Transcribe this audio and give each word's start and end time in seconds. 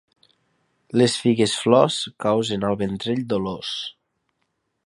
Les 1.01 1.17
figues 1.25 1.53
flors, 1.65 1.99
causen 2.27 2.67
al 2.71 2.81
ventrell 2.83 3.25
dolors. 3.35 3.79